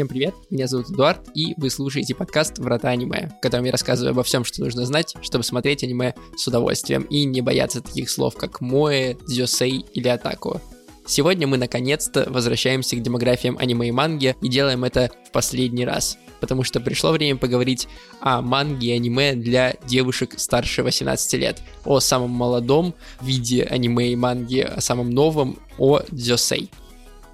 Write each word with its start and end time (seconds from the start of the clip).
Всем 0.00 0.08
привет, 0.08 0.34
меня 0.48 0.66
зовут 0.66 0.88
Эдуард, 0.88 1.28
и 1.34 1.52
вы 1.58 1.68
слушаете 1.68 2.14
подкаст 2.14 2.58
«Врата 2.58 2.88
аниме», 2.88 3.30
в 3.36 3.42
котором 3.42 3.66
я 3.66 3.72
рассказываю 3.72 4.12
обо 4.12 4.22
всем, 4.22 4.46
что 4.46 4.62
нужно 4.62 4.86
знать, 4.86 5.14
чтобы 5.20 5.44
смотреть 5.44 5.84
аниме 5.84 6.14
с 6.38 6.48
удовольствием 6.48 7.02
и 7.02 7.24
не 7.24 7.42
бояться 7.42 7.82
таких 7.82 8.08
слов, 8.08 8.34
как 8.34 8.62
«моэ», 8.62 9.16
«дзёсей» 9.28 9.84
или 9.92 10.08
«атаку». 10.08 10.58
Сегодня 11.06 11.46
мы 11.46 11.58
наконец-то 11.58 12.24
возвращаемся 12.30 12.96
к 12.96 13.02
демографиям 13.02 13.58
аниме 13.58 13.88
и 13.88 13.92
манги 13.92 14.34
и 14.40 14.48
делаем 14.48 14.84
это 14.84 15.10
в 15.28 15.32
последний 15.32 15.84
раз, 15.84 16.16
потому 16.40 16.64
что 16.64 16.80
пришло 16.80 17.10
время 17.10 17.36
поговорить 17.36 17.86
о 18.20 18.40
манге 18.40 18.88
и 18.88 18.92
аниме 18.92 19.34
для 19.34 19.74
девушек 19.86 20.38
старше 20.38 20.82
18 20.82 21.34
лет, 21.34 21.60
о 21.84 22.00
самом 22.00 22.30
молодом 22.30 22.94
виде 23.20 23.64
аниме 23.64 24.12
и 24.12 24.16
манги, 24.16 24.60
о 24.60 24.80
самом 24.80 25.10
новом, 25.10 25.58
о 25.76 26.00
дзёсей. 26.10 26.70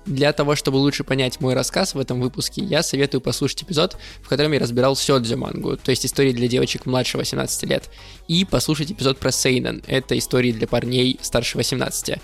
Для 0.06 0.32
того, 0.32 0.54
чтобы 0.54 0.76
лучше 0.76 1.02
понять 1.02 1.40
мой 1.40 1.54
рассказ 1.54 1.94
в 1.94 1.98
этом 1.98 2.20
выпуске, 2.20 2.62
я 2.62 2.84
советую 2.84 3.20
послушать 3.20 3.64
эпизод, 3.64 3.96
в 4.22 4.28
котором 4.28 4.52
я 4.52 4.60
разбирал 4.60 4.94
сёдзю 4.94 5.36
мангу, 5.36 5.76
то 5.76 5.90
есть 5.90 6.06
истории 6.06 6.32
для 6.32 6.46
девочек 6.46 6.86
младше 6.86 7.18
18 7.18 7.64
лет, 7.64 7.90
и 8.28 8.44
послушать 8.44 8.92
эпизод 8.92 9.18
про 9.18 9.32
Сейнен, 9.32 9.82
это 9.88 10.16
истории 10.16 10.52
для 10.52 10.68
парней 10.68 11.18
старше 11.22 11.56
18. 11.56 12.18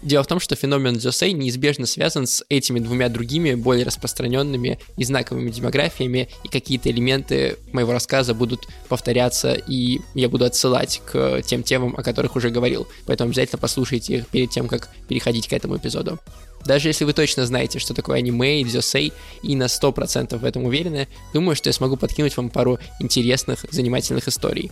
Дело 0.00 0.22
в 0.22 0.26
том, 0.26 0.38
что 0.40 0.54
феномен 0.54 0.96
дзюсей 0.96 1.32
неизбежно 1.32 1.84
связан 1.84 2.26
с 2.26 2.44
этими 2.48 2.78
двумя 2.78 3.08
другими, 3.08 3.54
более 3.54 3.84
распространенными 3.84 4.78
и 4.96 5.04
знаковыми 5.04 5.50
демографиями, 5.50 6.28
и 6.44 6.48
какие-то 6.48 6.90
элементы 6.90 7.56
моего 7.72 7.92
рассказа 7.92 8.32
будут 8.32 8.68
повторяться, 8.88 9.52
и 9.52 10.00
я 10.14 10.28
буду 10.28 10.44
отсылать 10.44 11.02
к 11.04 11.42
тем 11.42 11.62
темам, 11.62 11.94
о 11.96 12.02
которых 12.02 12.36
уже 12.36 12.50
говорил. 12.50 12.86
Поэтому 13.06 13.30
обязательно 13.30 13.58
послушайте 13.58 14.18
их 14.18 14.28
перед 14.28 14.50
тем, 14.50 14.68
как 14.68 14.88
переходить 15.08 15.48
к 15.48 15.52
этому 15.52 15.76
эпизоду. 15.76 16.20
Даже 16.64 16.88
если 16.88 17.04
вы 17.04 17.12
точно 17.12 17.46
знаете, 17.46 17.78
что 17.78 17.94
такое 17.94 18.18
аниме 18.18 18.60
и 18.60 18.64
дзюсей, 18.64 19.12
и 19.42 19.56
на 19.56 19.64
100% 19.64 20.36
в 20.36 20.44
этом 20.44 20.64
уверены, 20.64 21.08
думаю, 21.32 21.56
что 21.56 21.68
я 21.68 21.72
смогу 21.72 21.96
подкинуть 21.96 22.36
вам 22.36 22.50
пару 22.50 22.78
интересных, 23.00 23.64
занимательных 23.70 24.28
историй. 24.28 24.70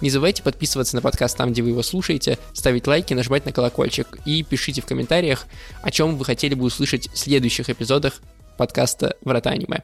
Не 0.00 0.10
забывайте 0.10 0.44
подписываться 0.44 0.94
на 0.94 1.02
подкаст 1.02 1.36
там, 1.36 1.52
где 1.52 1.60
вы 1.62 1.70
его 1.70 1.82
слушаете, 1.82 2.38
ставить 2.52 2.86
лайки, 2.86 3.14
нажимать 3.14 3.44
на 3.44 3.52
колокольчик 3.52 4.18
и 4.24 4.44
пишите 4.44 4.80
в 4.80 4.86
комментариях, 4.86 5.46
о 5.82 5.90
чем 5.90 6.16
вы 6.16 6.24
хотели 6.24 6.54
бы 6.54 6.64
услышать 6.64 7.08
в 7.08 7.18
следующих 7.18 7.68
эпизодах 7.68 8.20
подкаста 8.56 9.16
«Врата 9.22 9.50
аниме». 9.50 9.82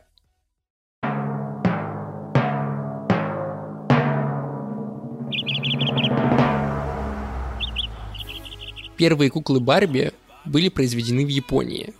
Первые 8.96 9.30
куклы 9.30 9.58
Барби 9.58 10.12
были 10.44 10.68
произведены 10.68 11.24
в 11.24 11.28
Японии. 11.28 11.94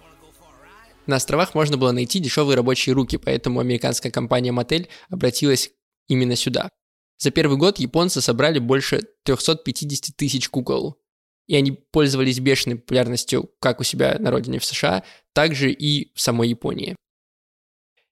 На 1.06 1.16
островах 1.16 1.54
можно 1.54 1.76
было 1.76 1.92
найти 1.92 2.18
дешевые 2.18 2.56
рабочие 2.56 2.94
руки, 2.94 3.18
поэтому 3.18 3.60
американская 3.60 4.10
компания 4.10 4.52
Mattel 4.52 4.88
обратилась 5.10 5.70
именно 6.08 6.36
сюда– 6.36 6.70
за 7.18 7.30
первый 7.30 7.56
год 7.56 7.78
японцы 7.78 8.20
собрали 8.20 8.58
больше 8.58 9.02
350 9.24 10.16
тысяч 10.16 10.48
кукол. 10.48 11.00
И 11.46 11.56
они 11.56 11.72
пользовались 11.72 12.40
бешеной 12.40 12.76
популярностью 12.76 13.50
как 13.60 13.80
у 13.80 13.84
себя 13.84 14.16
на 14.18 14.30
родине 14.30 14.58
в 14.58 14.64
США, 14.64 15.04
так 15.32 15.54
же 15.54 15.70
и 15.70 16.12
в 16.14 16.20
самой 16.20 16.48
Японии. 16.48 16.96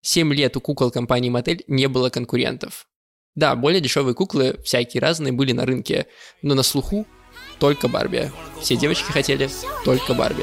Семь 0.03 0.35
лет 0.35 0.57
у 0.57 0.61
кукол 0.61 0.91
компании 0.91 1.31
Mattel 1.31 1.63
не 1.67 1.89
было 1.89 2.11
конкурентов. 2.11 2.87
Да, 3.35 3.57
более 3.57 3.81
дешевые 3.81 4.15
куклы, 4.15 4.59
всякие 4.63 5.01
разные, 5.01 5.33
были 5.33 5.53
на 5.53 5.65
рынке, 5.65 6.07
но 6.43 6.55
на 6.55 6.63
слуху 6.63 7.07
только 7.63 7.87
Барби. 7.87 8.33
Все 8.61 8.77
девочки 8.77 9.13
хотели 9.13 9.49
только 9.85 10.15
Барби. 10.15 10.43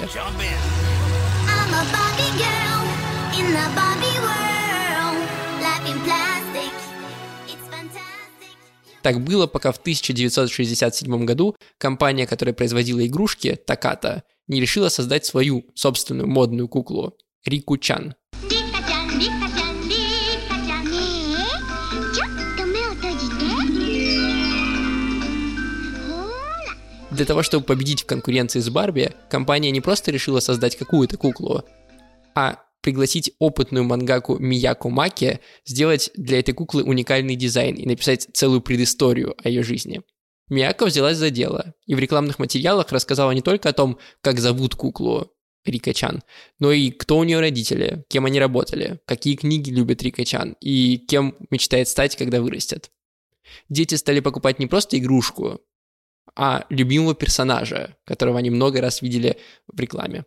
Так 9.01 9.19
было, 9.21 9.47
пока 9.47 9.73
в 9.73 9.77
1967 9.79 11.25
году 11.25 11.57
компания, 11.77 12.25
которая 12.25 12.53
производила 12.53 13.05
игрушки, 13.05 13.59
Таката, 13.67 14.23
не 14.47 14.61
решила 14.61 14.87
создать 14.87 15.25
свою 15.25 15.65
собственную 15.75 16.29
модную 16.29 16.69
куклу– 16.69 17.17
Рику 17.45 17.77
Чан. 17.77 18.15
Для 27.19 27.25
того, 27.25 27.43
чтобы 27.43 27.65
победить 27.65 28.03
в 28.03 28.05
конкуренции 28.05 28.61
с 28.61 28.69
Барби, 28.69 29.11
компания 29.29 29.71
не 29.71 29.81
просто 29.81 30.09
решила 30.09 30.39
создать 30.39 30.77
какую-то 30.77 31.17
куклу, 31.17 31.65
а 32.33 32.61
пригласить 32.79 33.33
опытную 33.39 33.83
мангаку 33.83 34.37
Мияку 34.39 34.89
Маки 34.89 35.41
сделать 35.65 36.11
для 36.15 36.39
этой 36.39 36.53
куклы 36.53 36.81
уникальный 36.81 37.35
дизайн 37.35 37.75
и 37.75 37.85
написать 37.85 38.29
целую 38.31 38.61
предысторию 38.61 39.35
о 39.43 39.49
ее 39.49 39.63
жизни. 39.63 40.01
Мияко 40.47 40.85
взялась 40.85 41.17
за 41.17 41.29
дело 41.29 41.73
и 41.85 41.93
в 41.93 41.99
рекламных 41.99 42.39
материалах 42.39 42.89
рассказала 42.93 43.31
не 43.31 43.41
только 43.41 43.67
о 43.67 43.73
том, 43.73 43.99
как 44.21 44.39
зовут 44.39 44.75
куклу 44.75 45.29
Рика 45.65 45.93
Чан, 45.93 46.23
но 46.57 46.71
и 46.71 46.89
кто 46.89 47.17
у 47.17 47.25
нее 47.25 47.41
родители, 47.41 48.05
кем 48.07 48.27
они 48.27 48.39
работали, 48.39 49.01
какие 49.05 49.35
книги 49.35 49.71
любит 49.71 50.01
Рика 50.03 50.23
Чан 50.23 50.55
и 50.61 50.97
кем 50.99 51.35
мечтает 51.49 51.89
стать, 51.89 52.15
когда 52.15 52.41
вырастет. 52.41 52.91
Дети 53.67 53.95
стали 53.95 54.21
покупать 54.21 54.59
не 54.59 54.67
просто 54.67 54.97
игрушку, 54.97 55.59
а 56.41 56.65
любимого 56.69 57.13
персонажа, 57.15 57.97
которого 58.05 58.39
они 58.39 58.49
много 58.49 58.79
раз 58.79 59.01
видели 59.01 59.37
в 59.67 59.77
рекламе. 59.77 60.23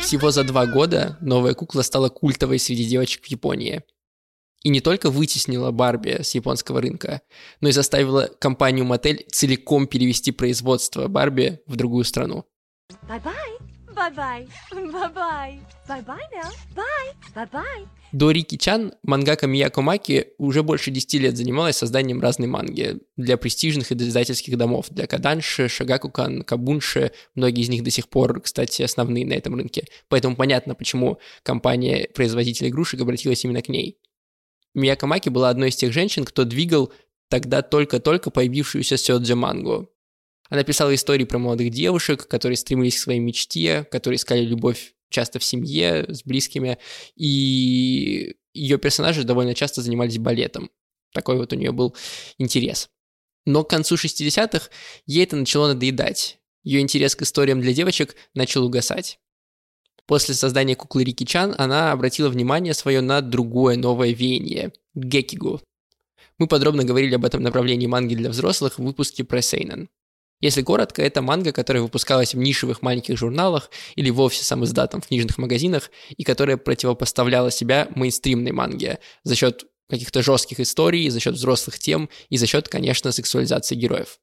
Всего 0.00 0.30
за 0.30 0.42
два 0.42 0.64
года 0.64 1.18
новая 1.20 1.52
кукла 1.52 1.82
стала 1.82 2.08
культовой 2.08 2.58
среди 2.58 2.86
девочек 2.86 3.24
в 3.24 3.26
Японии. 3.26 3.82
И 4.62 4.70
не 4.70 4.80
только 4.80 5.10
вытеснила 5.10 5.70
Барби 5.70 6.22
с 6.22 6.34
японского 6.34 6.80
рынка, 6.80 7.20
но 7.60 7.68
и 7.68 7.72
заставила 7.72 8.30
компанию 8.40 8.86
Mattel 8.86 9.22
целиком 9.30 9.86
перевести 9.86 10.32
производство 10.32 11.08
Барби 11.08 11.60
в 11.66 11.76
другую 11.76 12.04
страну. 12.04 12.46
Bye-bye. 13.06 13.75
До 18.12 18.30
Рики 18.30 18.56
Чан 18.56 18.92
мангака 19.02 19.46
Мияко 19.46 19.80
Маки 19.82 20.28
уже 20.38 20.62
больше 20.62 20.90
10 20.90 21.14
лет 21.14 21.36
занималась 21.36 21.76
созданием 21.76 22.20
разной 22.20 22.46
манги 22.46 23.00
для 23.16 23.36
престижных 23.36 23.90
издательских 23.90 24.56
домов, 24.56 24.86
для 24.90 25.06
Каданши, 25.06 25.68
Шагакукан, 25.68 26.42
Кабунши, 26.42 27.12
многие 27.34 27.62
из 27.62 27.68
них 27.68 27.82
до 27.82 27.90
сих 27.90 28.08
пор, 28.08 28.40
кстати, 28.40 28.82
основные 28.82 29.26
на 29.26 29.32
этом 29.32 29.54
рынке. 29.54 29.86
Поэтому 30.08 30.36
понятно, 30.36 30.74
почему 30.74 31.18
компания-производитель 31.42 32.68
игрушек 32.68 33.00
обратилась 33.00 33.44
именно 33.44 33.62
к 33.62 33.68
ней. 33.68 33.98
Мияко 34.74 35.06
Маки 35.06 35.30
была 35.30 35.48
одной 35.48 35.70
из 35.70 35.76
тех 35.76 35.92
женщин, 35.92 36.24
кто 36.24 36.44
двигал 36.44 36.92
тогда 37.28 37.62
только-только 37.62 38.30
появившуюся 38.30 38.98
сёдзю 38.98 39.36
мангу. 39.36 39.90
Она 40.48 40.62
писала 40.62 40.94
истории 40.94 41.24
про 41.24 41.38
молодых 41.38 41.70
девушек, 41.70 42.26
которые 42.28 42.56
стремились 42.56 42.96
к 42.96 43.00
своей 43.00 43.20
мечте, 43.20 43.86
которые 43.90 44.16
искали 44.16 44.44
любовь 44.44 44.94
часто 45.10 45.38
в 45.38 45.44
семье, 45.44 46.06
с 46.08 46.22
близкими, 46.24 46.78
и 47.14 48.36
ее 48.54 48.78
персонажи 48.78 49.24
довольно 49.24 49.54
часто 49.54 49.82
занимались 49.82 50.18
балетом. 50.18 50.70
Такой 51.12 51.36
вот 51.36 51.52
у 51.52 51.56
нее 51.56 51.72
был 51.72 51.94
интерес. 52.38 52.88
Но 53.44 53.62
к 53.64 53.70
концу 53.70 53.94
60-х 53.94 54.68
ей 55.06 55.24
это 55.24 55.36
начало 55.36 55.68
надоедать. 55.68 56.38
Ее 56.64 56.80
интерес 56.80 57.14
к 57.14 57.22
историям 57.22 57.60
для 57.60 57.72
девочек 57.72 58.16
начал 58.34 58.64
угасать. 58.64 59.20
После 60.06 60.34
создания 60.34 60.76
куклы 60.76 61.04
Рики 61.04 61.24
Чан 61.24 61.54
она 61.56 61.92
обратила 61.92 62.28
внимание 62.28 62.74
свое 62.74 63.00
на 63.00 63.20
другое 63.20 63.76
новое 63.76 64.12
веяние– 64.12 64.72
гекигу. 64.94 65.60
Мы 66.38 66.48
подробно 66.48 66.84
говорили 66.84 67.14
об 67.14 67.24
этом 67.24 67.42
направлении 67.42 67.86
манги 67.86 68.14
для 68.14 68.30
взрослых 68.30 68.78
в 68.78 68.82
выпуске 68.82 69.24
про 69.24 69.42
Сейнен. 69.42 69.88
Если 70.40 70.62
коротко, 70.62 71.02
это 71.02 71.22
манга, 71.22 71.52
которая 71.52 71.82
выпускалась 71.82 72.34
в 72.34 72.38
нишевых 72.38 72.82
маленьких 72.82 73.16
журналах 73.16 73.70
или 73.94 74.10
вовсе 74.10 74.44
сам 74.44 74.64
издатом 74.64 75.00
в 75.00 75.08
книжных 75.08 75.38
магазинах, 75.38 75.90
и 76.16 76.24
которая 76.24 76.58
противопоставляла 76.58 77.50
себя 77.50 77.88
мейнстримной 77.94 78.52
манге 78.52 78.98
за 79.24 79.34
счет 79.34 79.64
каких-то 79.88 80.22
жестких 80.22 80.60
историй, 80.60 81.08
за 81.08 81.20
счет 81.20 81.34
взрослых 81.34 81.78
тем 81.78 82.10
и 82.28 82.36
за 82.36 82.46
счет, 82.46 82.68
конечно, 82.68 83.12
сексуализации 83.12 83.76
героев. 83.76 84.18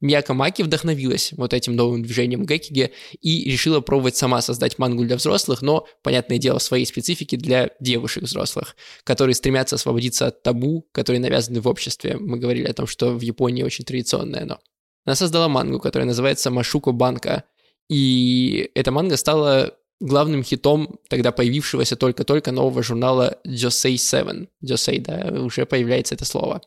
Мияка 0.00 0.34
Маки 0.34 0.62
вдохновилась 0.62 1.32
вот 1.32 1.54
этим 1.54 1.76
новым 1.76 2.02
движением 2.02 2.44
Гекиге 2.44 2.92
и 3.20 3.50
решила 3.50 3.80
пробовать 3.80 4.16
сама 4.16 4.42
создать 4.42 4.78
мангу 4.78 5.04
для 5.04 5.16
взрослых, 5.16 5.62
но, 5.62 5.86
понятное 6.02 6.38
дело, 6.38 6.58
в 6.58 6.62
своей 6.62 6.84
специфике 6.84 7.36
для 7.36 7.70
девушек 7.80 8.24
взрослых, 8.24 8.76
которые 9.04 9.34
стремятся 9.34 9.76
освободиться 9.76 10.26
от 10.26 10.42
табу, 10.42 10.88
которые 10.92 11.20
навязаны 11.20 11.60
в 11.60 11.68
обществе. 11.68 12.16
Мы 12.18 12.38
говорили 12.38 12.66
о 12.66 12.74
том, 12.74 12.86
что 12.86 13.12
в 13.12 13.20
Японии 13.20 13.62
очень 13.62 13.84
традиционное 13.84 14.42
оно. 14.42 14.58
Она 15.04 15.14
создала 15.14 15.48
мангу, 15.48 15.80
которая 15.80 16.06
называется 16.06 16.50
Машуко 16.50 16.92
Банка. 16.92 17.44
И 17.88 18.70
эта 18.74 18.92
манга 18.92 19.16
стала 19.16 19.76
главным 20.00 20.42
хитом 20.42 20.98
тогда 21.08 21.32
появившегося 21.32 21.96
только-только 21.96 22.52
нового 22.52 22.82
журнала 22.82 23.38
Josei 23.46 23.96
7. 23.96 24.46
Josei, 24.64 25.00
да, 25.00 25.42
уже 25.42 25.66
появляется 25.66 26.14
это 26.14 26.24
слово. 26.24 26.62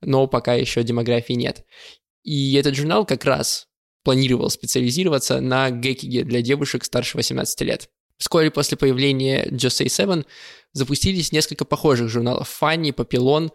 Но 0.00 0.26
пока 0.26 0.54
еще 0.54 0.82
демографии 0.82 1.34
нет. 1.34 1.64
И 2.22 2.54
этот 2.54 2.74
журнал 2.74 3.06
как 3.06 3.24
раз 3.24 3.68
планировал 4.02 4.50
специализироваться 4.50 5.40
на 5.40 5.70
гекиге 5.70 6.24
для 6.24 6.42
девушек 6.42 6.84
старше 6.84 7.16
18 7.16 7.60
лет. 7.62 7.88
Вскоре 8.18 8.50
после 8.50 8.76
появления 8.76 9.46
Josei 9.46 9.88
7 9.88 10.22
запустились 10.72 11.32
несколько 11.32 11.64
похожих 11.64 12.08
журналов 12.08 12.48
Фанни, 12.48 12.90
Папилон, 12.90 13.50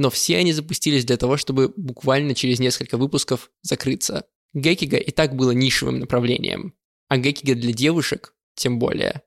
но 0.00 0.08
все 0.08 0.38
они 0.38 0.54
запустились 0.54 1.04
для 1.04 1.18
того, 1.18 1.36
чтобы 1.36 1.74
буквально 1.76 2.34
через 2.34 2.58
несколько 2.58 2.96
выпусков 2.96 3.50
закрыться. 3.60 4.24
Гекига 4.54 4.96
и 4.96 5.10
так 5.10 5.36
было 5.36 5.50
нишевым 5.50 5.98
направлением, 5.98 6.72
а 7.08 7.18
Гекига 7.18 7.54
для 7.54 7.74
девушек 7.74 8.34
тем 8.54 8.78
более. 8.78 9.20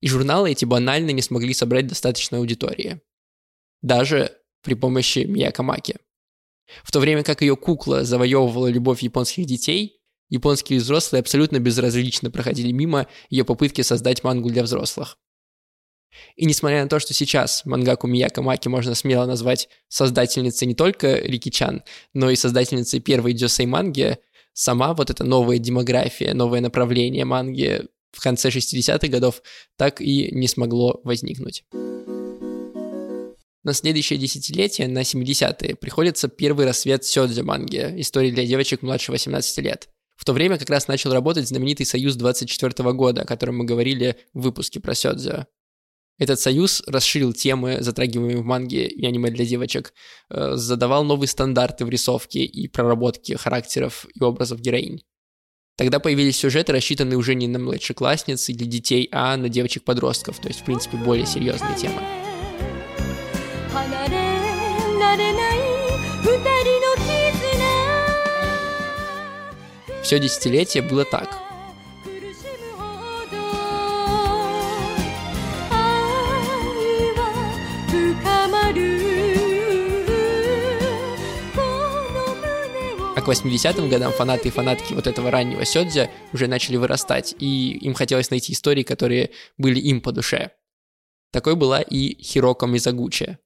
И 0.00 0.06
журналы 0.06 0.52
эти 0.52 0.64
банально 0.64 1.10
не 1.10 1.20
смогли 1.20 1.52
собрать 1.52 1.88
достаточно 1.88 2.38
аудитории. 2.38 3.00
Даже 3.82 4.38
при 4.62 4.74
помощи 4.74 5.18
Миякамаки. 5.26 5.96
В 6.84 6.92
то 6.92 7.00
время 7.00 7.24
как 7.24 7.42
ее 7.42 7.56
кукла 7.56 8.04
завоевывала 8.04 8.68
любовь 8.68 9.02
японских 9.02 9.46
детей, 9.46 10.00
японские 10.28 10.78
взрослые 10.78 11.22
абсолютно 11.22 11.58
безразлично 11.58 12.30
проходили 12.30 12.70
мимо 12.70 13.08
ее 13.30 13.44
попытки 13.44 13.82
создать 13.82 14.22
мангу 14.22 14.48
для 14.48 14.62
взрослых. 14.62 15.18
И 16.36 16.46
несмотря 16.46 16.82
на 16.82 16.88
то, 16.88 16.98
что 16.98 17.14
сейчас 17.14 17.64
мангаку 17.64 18.06
Мияко 18.06 18.42
Маки 18.42 18.68
можно 18.68 18.94
смело 18.94 19.26
назвать 19.26 19.68
создательницей 19.88 20.66
не 20.66 20.74
только 20.74 21.16
Рикичан, 21.16 21.82
но 22.14 22.30
и 22.30 22.36
создательницей 22.36 23.00
первой 23.00 23.32
дёсей 23.32 23.66
манги, 23.66 24.18
сама 24.52 24.94
вот 24.94 25.10
эта 25.10 25.24
новая 25.24 25.58
демография, 25.58 26.34
новое 26.34 26.60
направление 26.60 27.24
манги 27.24 27.86
в 28.12 28.20
конце 28.22 28.48
60-х 28.48 29.08
годов 29.08 29.42
так 29.76 30.00
и 30.00 30.30
не 30.32 30.48
смогло 30.48 31.00
возникнуть. 31.04 31.64
На 33.62 33.74
следующее 33.74 34.18
десятилетие, 34.18 34.88
на 34.88 35.02
70-е, 35.02 35.76
приходится 35.76 36.28
первый 36.28 36.64
рассвет 36.64 37.04
сёдзю 37.04 37.44
манги, 37.44 37.94
истории 38.00 38.30
для 38.30 38.46
девочек 38.46 38.80
младше 38.82 39.12
18 39.12 39.58
лет. 39.58 39.88
В 40.16 40.24
то 40.24 40.32
время 40.32 40.58
как 40.58 40.70
раз 40.70 40.88
начал 40.88 41.12
работать 41.12 41.46
знаменитый 41.46 41.84
Союз 41.84 42.16
24 42.16 42.92
года, 42.92 43.22
о 43.22 43.26
котором 43.26 43.58
мы 43.58 43.64
говорили 43.64 44.16
в 44.32 44.42
выпуске 44.42 44.80
про 44.80 44.94
сёдзю. 44.94 45.46
Этот 46.20 46.38
союз 46.38 46.82
расширил 46.86 47.32
темы, 47.32 47.78
затрагиваемые 47.80 48.36
в 48.36 48.44
манге 48.44 48.86
и 48.86 49.06
аниме 49.06 49.30
для 49.30 49.46
девочек, 49.46 49.94
э, 50.28 50.52
задавал 50.54 51.02
новые 51.02 51.28
стандарты 51.28 51.86
в 51.86 51.88
рисовке 51.88 52.40
и 52.44 52.68
проработке 52.68 53.38
характеров 53.38 54.04
и 54.14 54.22
образов 54.22 54.60
героинь. 54.60 55.02
Тогда 55.78 55.98
появились 55.98 56.36
сюжеты, 56.36 56.72
рассчитанные 56.72 57.16
уже 57.16 57.34
не 57.34 57.48
на 57.48 57.58
младшеклассниц 57.58 58.50
или 58.50 58.64
детей, 58.64 59.08
а 59.10 59.34
на 59.38 59.48
девочек-подростков, 59.48 60.38
то 60.40 60.48
есть, 60.48 60.60
в 60.60 60.64
принципе, 60.64 60.98
более 60.98 61.24
серьезные 61.24 61.74
темы. 61.74 62.02
Все 70.02 70.18
десятилетие 70.18 70.82
было 70.82 71.06
так– 71.06 71.30
А 83.20 83.22
к 83.22 83.28
80-м 83.28 83.90
годам 83.90 84.12
фанаты 84.12 84.48
и 84.48 84.50
фанатки 84.50 84.94
вот 84.94 85.06
этого 85.06 85.30
раннего 85.30 85.66
сёдзя 85.66 86.10
уже 86.32 86.46
начали 86.46 86.78
вырастать, 86.78 87.34
и 87.38 87.72
им 87.72 87.92
хотелось 87.92 88.30
найти 88.30 88.54
истории, 88.54 88.82
которые 88.82 89.32
были 89.58 89.78
им 89.78 90.00
по 90.00 90.10
душе. 90.10 90.52
Такой 91.30 91.54
была 91.54 91.82
и 91.82 92.16
Хироко 92.22 92.64
Мизагучи. 92.64 93.36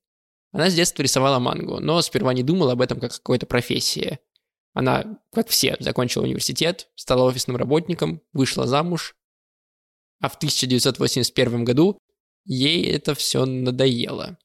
Она 0.52 0.70
с 0.70 0.74
детства 0.74 1.02
рисовала 1.02 1.40
мангу, 1.40 1.80
но 1.80 2.00
сперва 2.02 2.34
не 2.34 2.44
думала 2.44 2.74
об 2.74 2.82
этом 2.82 3.00
как 3.00 3.10
о 3.10 3.16
какой-то 3.16 3.46
профессии. 3.46 4.20
Она, 4.74 5.18
как 5.32 5.48
все, 5.48 5.76
закончила 5.80 6.22
университет, 6.22 6.88
стала 6.94 7.24
офисным 7.24 7.56
работником, 7.56 8.22
вышла 8.32 8.68
замуж, 8.68 9.16
а 10.20 10.28
в 10.28 10.36
1981 10.36 11.64
году 11.64 11.98
ей 12.44 12.88
это 12.92 13.16
все 13.16 13.44
надоело. 13.44 14.38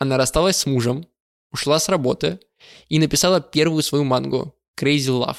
Она 0.00 0.16
рассталась 0.16 0.56
с 0.56 0.66
мужем, 0.66 1.06
ушла 1.52 1.78
с 1.78 1.88
работы 1.88 2.40
и 2.88 2.98
написала 2.98 3.40
первую 3.40 3.82
свою 3.82 4.04
мангу 4.04 4.54
Crazy 4.78 5.10
Love, 5.10 5.36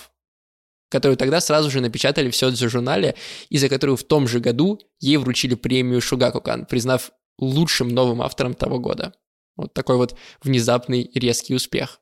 которую 0.89 1.17
тогда 1.17 1.41
сразу 1.41 1.71
же 1.71 1.81
напечатали 1.81 2.29
в 2.29 2.35
Сёдзю 2.35 2.69
журнале, 2.69 3.15
и 3.49 3.57
за 3.57 3.69
которую 3.69 3.97
в 3.97 4.03
том 4.03 4.27
же 4.27 4.39
году 4.39 4.79
ей 4.99 5.17
вручили 5.17 5.55
премию 5.55 6.01
Шугакукан, 6.01 6.65
признав 6.65 7.11
лучшим 7.39 7.89
новым 7.89 8.21
автором 8.21 8.53
того 8.53 8.79
года. 8.79 9.13
Вот 9.55 9.73
такой 9.73 9.97
вот 9.97 10.15
внезапный 10.43 11.09
резкий 11.13 11.55
успех. 11.55 11.99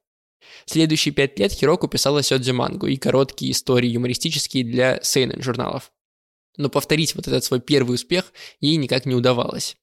Следующие 0.65 1.13
пять 1.13 1.37
лет 1.39 1.51
Хироку 1.51 1.87
писала 1.87 2.23
сёдзю 2.23 2.53
мангу 2.53 2.87
и 2.87 2.97
короткие 2.97 3.51
истории 3.51 3.89
юмористические 3.89 4.63
для 4.63 4.99
сейнен 5.01 5.41
журналов. 5.41 5.91
Но 6.57 6.69
повторить 6.69 7.15
вот 7.15 7.27
этот 7.27 7.43
свой 7.43 7.59
первый 7.59 7.95
успех 7.95 8.33
ей 8.59 8.75
никак 8.77 9.05
не 9.05 9.15
удавалось. 9.15 9.77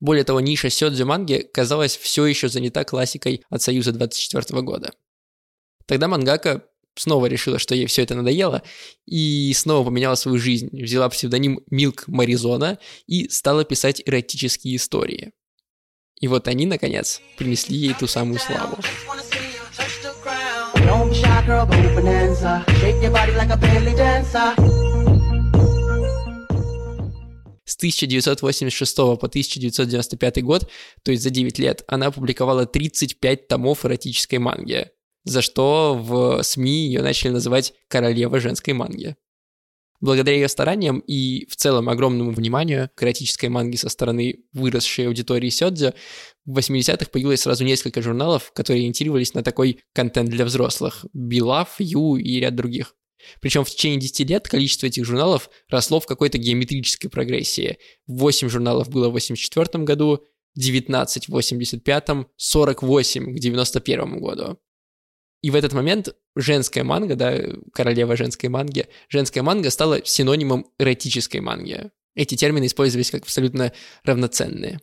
Более 0.00 0.24
того, 0.24 0.40
ниша 0.40 0.70
сёдзю 0.70 1.06
манги 1.06 1.48
казалась 1.52 1.96
все 1.96 2.26
еще 2.26 2.48
занята 2.48 2.84
классикой 2.84 3.42
от 3.50 3.62
Союза 3.62 3.92
24 3.92 4.62
года. 4.62 4.92
Тогда 5.86 6.06
мангака 6.06 6.64
снова 6.94 7.26
решила, 7.26 7.58
что 7.58 7.74
ей 7.74 7.86
все 7.86 8.02
это 8.02 8.14
надоело, 8.14 8.62
и 9.06 9.52
снова 9.54 9.86
поменяла 9.86 10.14
свою 10.14 10.38
жизнь. 10.38 10.68
Взяла 10.72 11.08
псевдоним 11.08 11.60
Милк 11.70 12.04
Маризона 12.06 12.78
и 13.06 13.28
стала 13.28 13.64
писать 13.64 14.02
эротические 14.04 14.76
истории. 14.76 15.32
И 16.20 16.28
вот 16.28 16.48
они, 16.48 16.66
наконец, 16.66 17.20
принесли 17.36 17.76
ей 17.76 17.94
ту 17.94 18.06
самую 18.06 18.40
славу. 18.40 18.78
Don't 20.88 21.10
be 21.10 21.14
shy, 21.14 21.46
girl, 21.46 21.66
go 21.66 21.94
bonanza. 21.94 22.64
Shake 22.80 23.02
your 23.02 23.10
body 23.10 23.32
like 23.32 23.50
a 23.50 23.56
belly 23.56 23.94
dancer. 23.94 24.77
1986 27.78 28.96
по 28.96 29.26
1995 29.26 30.42
год, 30.42 30.68
то 31.02 31.10
есть 31.10 31.22
за 31.22 31.30
9 31.30 31.58
лет, 31.58 31.84
она 31.88 32.06
опубликовала 32.06 32.66
35 32.66 33.48
томов 33.48 33.84
эротической 33.84 34.38
манги, 34.38 34.90
за 35.24 35.42
что 35.42 35.94
в 35.98 36.42
СМИ 36.42 36.86
ее 36.86 37.02
начали 37.02 37.30
называть 37.30 37.74
«королева 37.88 38.40
женской 38.40 38.74
манги». 38.74 39.16
Благодаря 40.00 40.36
ее 40.36 40.48
стараниям 40.48 41.00
и 41.00 41.44
в 41.46 41.56
целом 41.56 41.88
огромному 41.88 42.30
вниманию 42.30 42.88
к 42.94 43.02
эротической 43.02 43.48
манге 43.48 43.78
со 43.78 43.88
стороны 43.88 44.44
выросшей 44.52 45.08
аудитории 45.08 45.48
Сёдзю, 45.48 45.92
в 46.44 46.56
80-х 46.56 47.10
появилось 47.10 47.40
сразу 47.40 47.64
несколько 47.64 48.00
журналов, 48.00 48.52
которые 48.52 48.82
ориентировались 48.82 49.34
на 49.34 49.42
такой 49.42 49.80
контент 49.94 50.30
для 50.30 50.44
взрослых– 50.44 51.04
Билав, 51.12 51.74
Ю 51.80 52.16
и 52.16 52.38
ряд 52.38 52.54
других. 52.54 52.94
Причем 53.40 53.64
в 53.64 53.70
течение 53.70 54.00
10 54.00 54.30
лет 54.30 54.48
количество 54.48 54.86
этих 54.86 55.04
журналов 55.04 55.50
росло 55.68 56.00
в 56.00 56.06
какой-то 56.06 56.38
геометрической 56.38 57.10
прогрессии. 57.10 57.78
8 58.06 58.48
журналов 58.48 58.88
было 58.88 59.08
в 59.08 59.12
84 59.12 59.84
году, 59.84 60.24
19 60.56 61.28
в 61.28 61.30
85, 61.30 62.06
48 62.36 63.34
к 63.34 63.38
91 63.38 64.20
году. 64.20 64.58
И 65.40 65.50
в 65.50 65.54
этот 65.54 65.72
момент 65.72 66.16
женская 66.34 66.82
манга, 66.82 67.14
да, 67.14 67.38
королева 67.72 68.16
женской 68.16 68.48
манги, 68.48 68.88
женская 69.08 69.42
манга 69.42 69.70
стала 69.70 70.04
синонимом 70.04 70.72
эротической 70.78 71.40
манги. 71.40 71.90
Эти 72.14 72.34
термины 72.34 72.66
использовались 72.66 73.12
как 73.12 73.22
абсолютно 73.22 73.72
равноценные. 74.02 74.80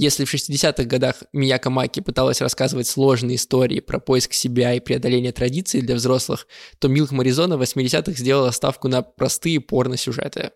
Если 0.00 0.24
в 0.24 0.32
60-х 0.32 0.84
годах 0.84 1.24
Мияка 1.34 1.68
Маки 1.68 2.00
пыталась 2.00 2.40
рассказывать 2.40 2.86
сложные 2.86 3.36
истории 3.36 3.80
про 3.80 4.00
поиск 4.00 4.32
себя 4.32 4.72
и 4.72 4.80
преодоление 4.80 5.30
традиций 5.30 5.82
для 5.82 5.94
взрослых, 5.94 6.46
то 6.78 6.88
Милк 6.88 7.10
Маризона 7.10 7.58
в 7.58 7.62
80-х 7.62 8.12
сделала 8.12 8.50
ставку 8.50 8.88
на 8.88 9.02
простые 9.02 9.60
порно-сюжеты. 9.60 10.52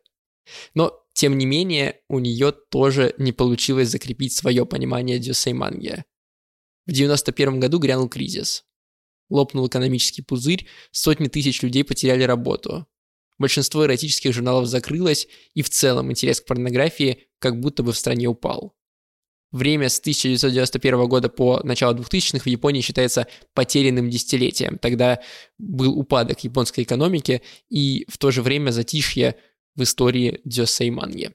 Но, 0.72 0.98
тем 1.12 1.36
не 1.36 1.44
менее, 1.44 2.00
у 2.08 2.20
нее 2.20 2.52
тоже 2.52 3.14
не 3.18 3.32
получилось 3.32 3.90
закрепить 3.90 4.32
свое 4.32 4.64
понимание 4.64 5.18
дюсей 5.18 5.52
манги. 5.52 6.04
В 6.86 6.92
91 6.92 7.60
году 7.60 7.78
грянул 7.78 8.08
кризис. 8.08 8.64
Лопнул 9.28 9.66
экономический 9.66 10.22
пузырь, 10.22 10.66
сотни 10.90 11.28
тысяч 11.28 11.60
людей 11.60 11.84
потеряли 11.84 12.22
работу. 12.22 12.86
Большинство 13.36 13.84
эротических 13.84 14.32
журналов 14.32 14.68
закрылось, 14.68 15.28
и 15.52 15.60
в 15.60 15.68
целом 15.68 16.10
интерес 16.10 16.40
к 16.40 16.46
порнографии 16.46 17.26
как 17.38 17.60
будто 17.60 17.82
бы 17.82 17.92
в 17.92 17.98
стране 17.98 18.26
упал. 18.26 18.74
Время 19.54 19.88
с 19.88 20.00
1991 20.00 21.06
года 21.06 21.28
по 21.28 21.60
начало 21.62 21.94
2000-х 21.94 22.42
в 22.42 22.46
Японии 22.48 22.80
считается 22.80 23.28
потерянным 23.54 24.10
десятилетием. 24.10 24.78
Тогда 24.78 25.20
был 25.58 25.96
упадок 25.96 26.42
японской 26.42 26.82
экономики 26.82 27.40
и 27.68 28.04
в 28.08 28.18
то 28.18 28.32
же 28.32 28.42
время 28.42 28.72
затишье 28.72 29.36
в 29.76 29.84
истории 29.84 30.40
дзёсэй 30.44 30.90
манги. 30.90 31.30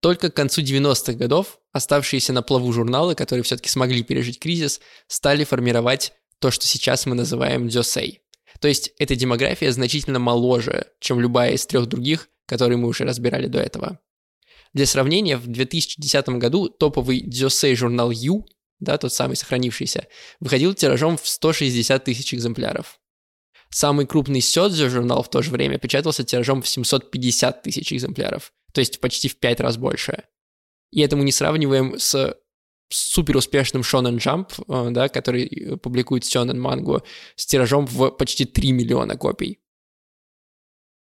Только 0.00 0.32
к 0.32 0.34
концу 0.34 0.62
90-х 0.62 1.12
годов 1.12 1.60
оставшиеся 1.70 2.32
на 2.32 2.42
плаву 2.42 2.72
журналы, 2.72 3.14
которые 3.14 3.44
все-таки 3.44 3.68
смогли 3.68 4.02
пережить 4.02 4.40
кризис, 4.40 4.80
стали 5.06 5.44
формировать 5.44 6.14
то, 6.40 6.50
что 6.50 6.66
сейчас 6.66 7.06
мы 7.06 7.14
называем 7.14 7.68
дзёсэй. 7.68 8.22
То 8.58 8.66
есть 8.66 8.90
эта 8.98 9.14
демография 9.14 9.70
значительно 9.70 10.18
моложе, 10.18 10.88
чем 10.98 11.20
любая 11.20 11.52
из 11.52 11.64
трех 11.64 11.86
других, 11.86 12.28
которые 12.46 12.76
мы 12.76 12.88
уже 12.88 13.04
разбирали 13.04 13.46
до 13.46 13.60
этого. 13.60 14.00
Для 14.74 14.86
сравнения, 14.86 15.36
в 15.36 15.46
2010 15.46 16.28
году 16.30 16.68
топовый 16.68 17.20
Дзюсей 17.20 17.74
журнал 17.74 18.10
Ю, 18.10 18.46
да, 18.80 18.98
тот 18.98 19.12
самый 19.12 19.36
сохранившийся, 19.36 20.06
выходил 20.40 20.74
тиражом 20.74 21.16
в 21.16 21.26
160 21.26 22.04
тысяч 22.04 22.34
экземпляров. 22.34 23.00
Самый 23.70 24.06
крупный 24.06 24.40
Сёдзю 24.40 24.88
журнал 24.88 25.22
в 25.22 25.30
то 25.30 25.42
же 25.42 25.50
время 25.50 25.78
печатался 25.78 26.24
тиражом 26.24 26.62
в 26.62 26.68
750 26.68 27.62
тысяч 27.62 27.92
экземпляров, 27.92 28.52
то 28.72 28.80
есть 28.80 29.00
почти 29.00 29.28
в 29.28 29.38
пять 29.38 29.60
раз 29.60 29.76
больше. 29.76 30.24
И 30.90 31.00
это 31.00 31.16
мы 31.16 31.24
не 31.24 31.32
сравниваем 31.32 31.98
с 31.98 32.36
супер 32.88 33.36
успешным 33.36 33.82
Shonen 33.82 34.16
Jump, 34.16 34.52
э, 34.68 34.90
да, 34.90 35.08
который 35.08 35.76
публикует 35.82 36.22
Shonen 36.22 36.56
мангу 36.56 37.02
с 37.36 37.44
тиражом 37.44 37.86
в 37.86 38.10
почти 38.10 38.46
3 38.46 38.72
миллиона 38.72 39.16
копий. 39.16 39.58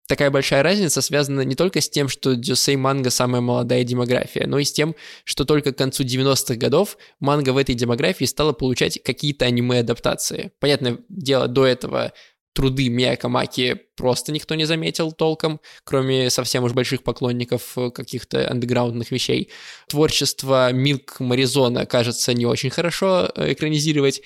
Такая 0.08 0.30
большая 0.30 0.62
разница 0.62 1.00
связана 1.00 1.42
не 1.42 1.54
только 1.54 1.80
с 1.80 1.88
тем, 1.88 2.08
что 2.08 2.34
Дюсей 2.34 2.76
манга 2.76 3.10
самая 3.10 3.40
молодая 3.40 3.84
демография, 3.84 4.46
но 4.46 4.58
и 4.58 4.64
с 4.64 4.72
тем, 4.72 4.94
что 5.24 5.44
только 5.44 5.72
к 5.72 5.78
концу 5.78 6.02
90-х 6.02 6.56
годов 6.56 6.98
манга 7.20 7.50
в 7.50 7.56
этой 7.56 7.74
демографии 7.74 8.24
стала 8.24 8.52
получать 8.52 9.00
какие-то 9.02 9.44
аниме-адаптации. 9.44 10.52
Понятное 10.58 10.98
дело, 11.08 11.46
до 11.46 11.66
этого 11.66 12.12
труды 12.52 12.88
Миякамаки 12.88 13.80
просто 13.96 14.32
никто 14.32 14.54
не 14.54 14.64
заметил 14.64 15.12
толком, 15.12 15.60
кроме 15.84 16.30
совсем 16.30 16.64
уж 16.64 16.72
больших 16.72 17.02
поклонников 17.02 17.76
э, 17.76 17.90
каких-то 17.90 18.50
андеграундных 18.50 19.10
вещей. 19.10 19.50
Творчество 19.88 20.72
Милк 20.72 21.18
Маризона, 21.20 21.86
кажется, 21.86 22.34
не 22.34 22.46
очень 22.46 22.70
хорошо 22.70 23.30
э, 23.34 23.52
экранизировать, 23.52 24.22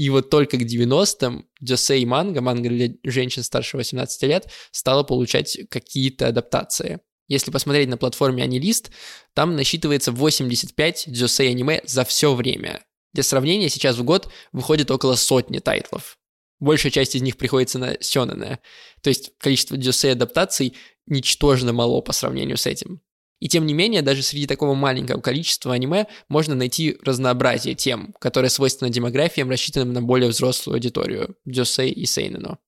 и 0.00 0.08
вот 0.08 0.30
только 0.30 0.56
к 0.56 0.62
90-м 0.62 1.46
Дёсей 1.60 2.02
манга, 2.06 2.40
манга 2.40 2.70
для 2.70 2.88
женщин 3.04 3.42
старше 3.42 3.76
18 3.76 4.22
лет, 4.22 4.50
стала 4.70 5.02
получать 5.02 5.58
какие-то 5.68 6.26
адаптации. 6.26 7.00
Если 7.28 7.50
посмотреть 7.50 7.90
на 7.90 7.98
платформе 7.98 8.42
Анилист, 8.42 8.92
там 9.34 9.56
насчитывается 9.56 10.10
85 10.10 11.04
Дёсей 11.08 11.50
аниме 11.50 11.82
за 11.84 12.06
все 12.06 12.34
время. 12.34 12.82
Для 13.12 13.22
сравнения, 13.22 13.68
сейчас 13.68 13.98
в 13.98 14.02
год 14.02 14.30
выходит 14.52 14.90
около 14.90 15.16
сотни 15.16 15.58
тайтлов. 15.58 16.16
Большая 16.60 16.92
часть 16.92 17.14
из 17.14 17.20
них 17.20 17.36
приходится 17.36 17.78
на 17.78 17.98
сёнэне. 18.00 18.60
То 19.02 19.10
есть 19.10 19.32
количество 19.36 19.76
дюсей 19.76 20.12
адаптаций 20.12 20.78
ничтожно 21.04 21.74
мало 21.74 22.00
по 22.00 22.12
сравнению 22.12 22.56
с 22.56 22.64
этим. 22.66 23.02
И 23.40 23.48
тем 23.48 23.66
не 23.66 23.74
менее, 23.74 24.02
даже 24.02 24.22
среди 24.22 24.46
такого 24.46 24.74
маленького 24.74 25.20
количества 25.20 25.74
аниме 25.74 26.06
можно 26.28 26.54
найти 26.54 26.98
разнообразие 27.02 27.74
тем, 27.74 28.14
которые 28.20 28.50
свойственны 28.50 28.90
демографиям, 28.90 29.50
рассчитанным 29.50 29.94
на 29.94 30.02
более 30.02 30.28
взрослую 30.28 30.74
аудиторию– 30.74 31.36
дюсей 31.46 31.90
и 31.90 32.04
сейнено. 32.04 32.58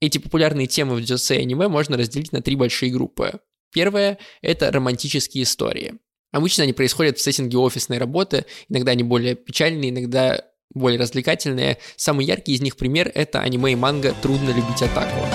Эти 0.00 0.18
популярные 0.18 0.68
темы 0.68 0.94
в 0.94 1.04
дюсей 1.04 1.42
аниме 1.42 1.66
можно 1.66 1.96
разделить 1.96 2.30
на 2.30 2.40
три 2.40 2.54
большие 2.54 2.92
группы. 2.92 3.40
Первая– 3.72 4.18
это 4.42 4.70
романтические 4.70 5.42
истории. 5.42 5.94
Обычно 6.30 6.62
они 6.64 6.72
происходят 6.72 7.18
в 7.18 7.20
сеттинге 7.20 7.58
офисной 7.58 7.98
работы, 7.98 8.46
иногда 8.68 8.92
они 8.92 9.02
более 9.02 9.34
печальные, 9.34 9.90
иногда 9.90 10.44
более 10.72 11.00
развлекательные. 11.00 11.78
Самый 11.96 12.24
яркий 12.24 12.52
из 12.52 12.60
них 12.60 12.76
пример– 12.76 13.10
это 13.14 13.40
аниме 13.40 13.72
и 13.72 13.76
манга 13.76 14.14
«Трудно 14.22 14.50
любить 14.50 14.82
атаку». 14.82 15.26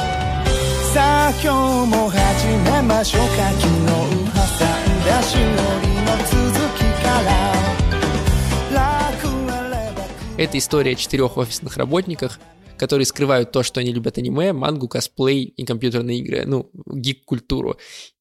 Это 10.36 10.58
история 10.58 10.92
о 10.92 10.96
четырех 10.96 11.38
офисных 11.38 11.78
работниках, 11.78 12.40
которые 12.78 13.06
скрывают 13.06 13.52
то, 13.52 13.64
что 13.64 13.80
они 13.80 13.94
любят 13.94 14.18
аниме, 14.18 14.52
мангу, 14.52 14.88
косплей 14.88 15.44
и 15.46 15.64
компьютерные 15.64 16.20
игры, 16.20 16.46
ну, 16.46 16.70
гик-культуру, 16.86 17.78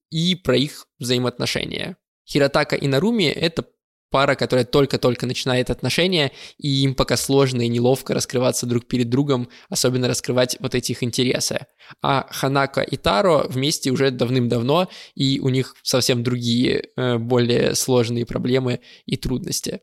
и 0.09 0.35
про 0.35 0.55
их 0.55 0.87
взаимоотношения. 0.99 1.97
Хиротака 2.25 2.75
и 2.75 2.87
Наруми— 2.87 3.23
это 3.25 3.65
пара, 4.13 4.35
которая 4.35 4.63
только-только 4.63 5.25
начинает 5.25 5.71
отношения, 5.71 6.31
и 6.59 6.83
им 6.83 6.93
пока 6.93 7.17
сложно 7.17 7.63
и 7.63 7.67
неловко 7.67 8.13
раскрываться 8.13 8.67
друг 8.67 8.85
перед 8.85 9.09
другом, 9.09 9.49
особенно 9.69 10.07
раскрывать 10.07 10.55
вот 10.59 10.75
эти 10.75 10.91
их 10.91 11.01
интересы. 11.01 11.65
А 12.03 12.27
Ханака 12.29 12.81
и 12.81 12.95
Таро 12.95 13.47
вместе 13.49 13.89
уже 13.89 14.11
давным-давно, 14.11 14.87
и 15.15 15.39
у 15.39 15.49
них 15.49 15.75
совсем 15.81 16.21
другие, 16.23 16.89
э, 16.95 17.17
более 17.17 17.73
сложные 17.73 18.27
проблемы 18.27 18.81
и 19.07 19.17
трудности. 19.17 19.81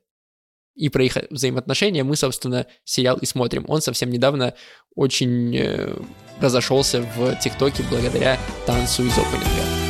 И 0.77 0.89
про 0.91 1.03
их 1.03 1.19
взаимоотношения 1.31 2.05
мы, 2.05 2.15
собственно, 2.15 2.69
сериал 2.85 3.17
и 3.17 3.27
смотрим. 3.27 3.65
Он 3.67 3.83
совсем 3.83 4.11
недавно 4.11 4.55
очень 4.95 5.57
э, 5.57 5.97
разошелся 6.41 7.03
в 7.03 7.35
ТикТоке 7.41 7.83
благодаря 7.91 8.39
танцу 8.65 9.03
из 9.03 9.19
опенинга. 9.19 9.90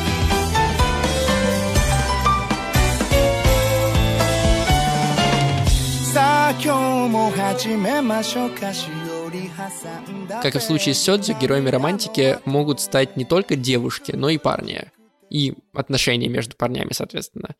Как 10.41 10.55
и 10.55 10.59
в 10.59 10.63
случае 10.63 10.95
с 10.95 10.99
Сёдзю, 10.99 11.33
героями 11.33 11.69
романтики 11.69 12.39
могут 12.45 12.79
стать 12.79 13.17
не 13.17 13.25
только 13.25 13.55
девушки, 13.55 14.13
но 14.13 14.29
и 14.29 14.37
парни. 14.37 14.91
И 15.29 15.53
отношения 15.73 16.29
между 16.29 16.55
парнями, 16.55 16.93
соответственно. 16.93 17.55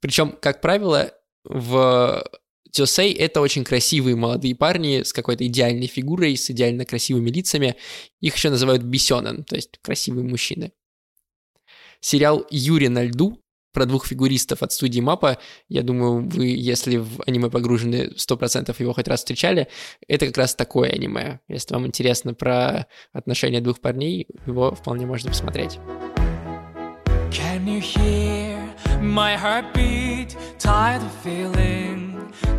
Причем, 0.00 0.36
как 0.40 0.60
правило, 0.60 1.12
в 1.44 2.24
Тёсей 2.70 3.12
это 3.12 3.40
очень 3.40 3.64
красивые 3.64 4.16
молодые 4.16 4.54
парни 4.54 5.02
с 5.02 5.12
какой-то 5.12 5.46
идеальной 5.46 5.86
фигурой, 5.86 6.36
с 6.36 6.50
идеально 6.50 6.84
красивыми 6.84 7.30
лицами. 7.30 7.76
Их 8.20 8.36
еще 8.36 8.50
называют 8.50 8.82
бисёнен, 8.82 9.44
то 9.44 9.56
есть 9.56 9.78
красивые 9.82 10.24
мужчины. 10.24 10.72
Сериал 12.00 12.46
«Юри 12.50 12.86
на 12.88 13.04
льду» 13.04 13.41
про 13.72 13.86
двух 13.86 14.06
фигуристов 14.06 14.62
от 14.62 14.72
студии 14.72 15.00
Мапа. 15.00 15.38
Я 15.68 15.82
думаю, 15.82 16.28
вы, 16.28 16.46
если 16.46 16.98
в 16.98 17.22
аниме 17.26 17.50
погружены, 17.50 18.10
100% 18.16 18.74
его 18.78 18.92
хоть 18.92 19.08
раз 19.08 19.20
встречали. 19.20 19.68
Это 20.08 20.26
как 20.26 20.38
раз 20.38 20.54
такое 20.54 20.90
аниме. 20.90 21.40
Если 21.48 21.74
вам 21.74 21.86
интересно 21.86 22.34
про 22.34 22.86
отношения 23.12 23.60
двух 23.60 23.80
парней, 23.80 24.26
его 24.46 24.74
вполне 24.74 25.06
можно 25.06 25.30
посмотреть. 25.30 25.78
Can 27.30 27.66
you 27.66 27.80
hear 27.80 28.58
my 29.00 29.36
heartbeat? 29.36 30.36
Tired 30.58 31.02
of 31.02 31.12
feeling 31.24 32.01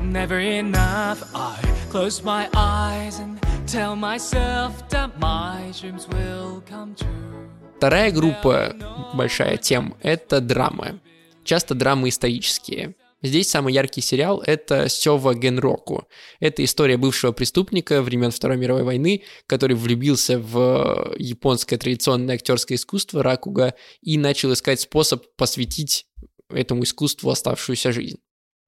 never 0.01 0.39
enough. 0.39 1.23
I 1.33 1.57
close 1.89 2.23
my 2.23 2.47
eyes 2.55 3.19
and 3.19 3.39
tell 3.67 3.95
myself 3.95 4.87
that 4.89 5.19
my 5.19 5.71
dreams 5.79 6.07
will 6.07 6.61
come 6.69 6.95
true. 6.95 7.23
Вторая 7.77 8.11
группа 8.11 8.75
большая 9.13 9.57
тем— 9.57 9.95
это 10.01 10.39
драмы. 10.39 11.01
Часто 11.43 11.75
драмы 11.75 12.09
исторические. 12.09 12.95
Здесь 13.21 13.49
самый 13.49 13.73
яркий 13.73 14.01
сериал— 14.01 14.41
это 14.45 14.89
Сёва 14.89 15.33
Генроку. 15.33 16.07
Это 16.39 16.63
история 16.63 16.97
бывшего 16.97 17.31
преступника 17.31 18.01
времен 18.01 18.31
Второй 18.31 18.57
мировой 18.57 18.83
войны, 18.83 19.23
который 19.47 19.75
влюбился 19.75 20.39
в 20.39 21.13
японское 21.17 21.77
традиционное 21.77 22.35
актерское 22.35 22.77
искусство 22.77 23.23
Ракуга 23.23 23.75
и 24.01 24.17
начал 24.17 24.51
искать 24.51 24.81
способ 24.81 25.23
посвятить 25.37 26.05
этому 26.49 26.83
искусству 26.83 27.29
оставшуюся 27.29 27.91
жизнь. 27.93 28.19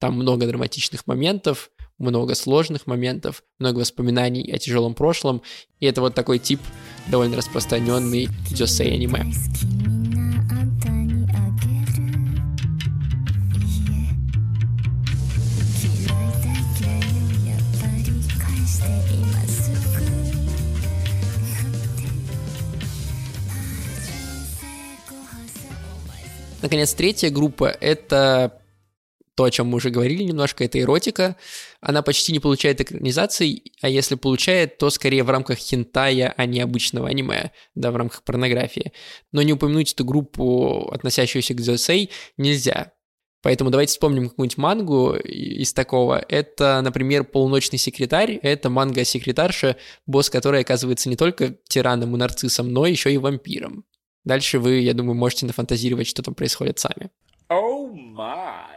Там 0.05 0.17
много 0.17 0.45
драматичных 0.45 1.07
моментов, 1.07 1.71
много 1.97 2.35
сложных 2.35 2.85
моментов, 2.85 3.41
много 3.57 3.79
воспоминаний 3.79 4.51
о 4.51 4.59
тяжелом 4.59 4.93
прошлом, 4.93 5.41
и 5.79 5.87
это 5.87 6.01
вот 6.01 6.13
такой 6.13 6.37
тип 6.37 6.59
довольно 7.07 7.37
распространенный 7.37 8.29
дёсей 8.51 8.93
аниме. 8.93 9.25
Наконец, 26.61 26.93
третья 26.93 27.31
группа— 27.31 27.65
это 27.81 28.61
то, 29.35 29.43
о 29.43 29.51
чем 29.51 29.67
мы 29.67 29.77
уже 29.77 29.89
говорили 29.89 30.23
немножко, 30.23 30.63
это 30.63 30.79
эротика. 30.79 31.35
Она 31.81 32.01
почти 32.01 32.31
не 32.31 32.39
получает 32.39 32.81
экранизаций, 32.81 33.73
а 33.81 33.89
если 33.89 34.15
получает, 34.15 34.77
то 34.77 34.89
скорее 34.89 35.23
в 35.23 35.29
рамках 35.29 35.57
хентая, 35.57 36.33
а 36.35 36.45
не 36.45 36.61
обычного 36.61 37.09
аниме, 37.09 37.51
да, 37.75 37.91
в 37.91 37.95
рамках 37.97 38.23
порнографии. 38.23 38.93
Но 39.31 39.41
не 39.41 39.53
упомянуть 39.53 39.93
эту 39.93 40.05
группу, 40.05 40.89
относящуюся 40.91 41.53
к 41.53 41.59
ZSA, 41.59 42.09
нельзя. 42.37 42.93
Поэтому 43.41 43.69
давайте 43.69 43.91
вспомним 43.91 44.29
какую-нибудь 44.29 44.57
мангу 44.57 45.13
из 45.13 45.71
такого. 45.71 46.17
Это, 46.29 46.81
например, 46.81 47.25
«Полуночный 47.25 47.77
секретарь». 47.77 48.39
Это 48.41 48.71
манга-секретарша, 48.71 49.75
босс 50.07 50.31
которой 50.31 50.61
оказывается 50.61 51.09
не 51.09 51.15
только 51.15 51.55
тираном 51.67 52.15
и 52.15 52.17
нарциссом, 52.17 52.73
но 52.73 52.87
еще 52.87 53.13
и 53.13 53.19
вампиром. 53.19 53.85
Дальше 54.23 54.57
вы, 54.57 54.79
я 54.79 54.95
думаю, 54.95 55.15
можете 55.15 55.45
нафантазировать, 55.45 56.07
что 56.07 56.23
там 56.23 56.33
происходит 56.33 56.79
сами. 56.79 57.11
Oh 57.47 57.93
my. 57.93 58.74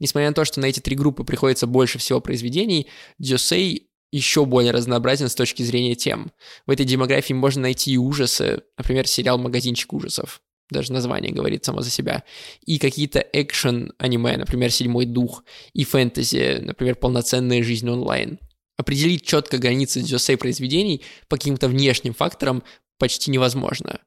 Несмотря 0.00 0.28
на 0.28 0.34
то, 0.34 0.44
что 0.44 0.60
на 0.60 0.66
эти 0.66 0.80
три 0.80 0.96
группы 0.96 1.24
приходится 1.24 1.66
больше 1.66 1.98
всего 1.98 2.20
произведений, 2.20 2.88
Дюсей 3.18 3.90
еще 4.12 4.44
более 4.44 4.72
разнообразен 4.72 5.28
с 5.28 5.34
точки 5.34 5.62
зрения 5.62 5.94
тем. 5.94 6.32
В 6.66 6.70
этой 6.70 6.84
демографии 6.84 7.32
можно 7.32 7.62
найти 7.62 7.92
и 7.92 7.96
ужасы, 7.96 8.62
например, 8.76 9.06
сериал 9.06 9.38
«Магазинчик 9.38 9.92
ужасов», 9.92 10.40
даже 10.70 10.92
название 10.92 11.32
говорит 11.32 11.64
само 11.64 11.82
за 11.82 11.90
себя, 11.90 12.24
и 12.64 12.78
какие-то 12.78 13.20
экшен-аниме, 13.20 14.36
например, 14.36 14.72
«Седьмой 14.72 15.04
дух», 15.04 15.44
и 15.74 15.84
фэнтези, 15.84 16.58
например, 16.60 16.96
«Полноценная 16.96 17.62
жизнь 17.62 17.88
онлайн». 17.88 18.40
Определить 18.76 19.26
четко 19.26 19.58
границы 19.58 20.00
дзюсей 20.00 20.38
произведений 20.38 21.02
по 21.28 21.36
каким-то 21.36 21.68
внешним 21.68 22.14
факторам 22.14 22.62
почти 22.98 23.30
невозможно. 23.30 24.00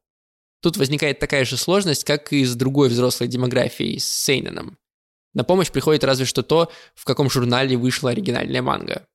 Тут 0.61 0.77
возникает 0.77 1.19
такая 1.19 1.45
же 1.45 1.57
сложность, 1.57 2.03
как 2.05 2.33
и 2.33 2.43
с 2.43 2.55
другой 2.55 2.89
взрослой 2.89 3.27
демографией, 3.27 3.99
с 3.99 4.05
Сейненом. 4.05 4.77
На 5.33 5.43
помощь 5.43 5.71
приходит 5.71 6.03
разве 6.03 6.25
что 6.25 6.43
то, 6.43 6.71
в 6.95 7.05
каком 7.05 7.29
журнале 7.29 7.75
вышла 7.77 8.11
оригинальная 8.11 8.61
манга. 8.61 9.07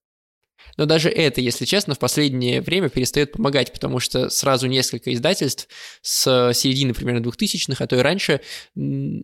Но 0.76 0.86
даже 0.86 1.08
это, 1.08 1.40
если 1.40 1.64
честно, 1.64 1.94
в 1.94 1.98
последнее 1.98 2.60
время 2.60 2.88
перестает 2.88 3.32
помогать, 3.32 3.72
потому 3.72 3.98
что 3.98 4.28
сразу 4.28 4.66
несколько 4.68 5.12
издательств 5.12 5.68
с 6.02 6.52
середины 6.54 6.94
примерно 6.94 7.24
2000-х, 7.24 7.82
а 7.82 7.86
то 7.86 7.96
и 7.96 8.00
раньше, 8.00 8.40